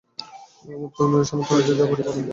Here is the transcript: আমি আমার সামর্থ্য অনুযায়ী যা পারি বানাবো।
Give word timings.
আমি 0.63 0.73
আমার 0.99 1.23
সামর্থ্য 1.29 1.53
অনুযায়ী 1.55 1.77
যা 1.79 1.85
পারি 1.85 2.03
বানাবো। 2.07 2.19